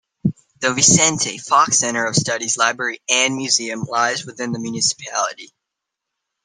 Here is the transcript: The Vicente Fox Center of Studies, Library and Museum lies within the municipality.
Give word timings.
The 0.61 0.73
Vicente 0.73 1.37
Fox 1.37 1.77
Center 1.77 2.07
of 2.07 2.15
Studies, 2.15 2.57
Library 2.57 3.01
and 3.07 3.35
Museum 3.35 3.83
lies 3.83 4.25
within 4.25 4.51
the 4.51 4.57
municipality. 4.57 5.53